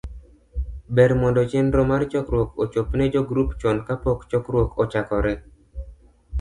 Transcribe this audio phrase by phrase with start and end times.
[0.99, 5.33] ber mondo chenro mar chokruok ochop ne jogrup chon kapok chokruok ochakore.